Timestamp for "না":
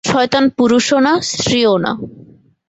1.05-1.13, 1.77-1.91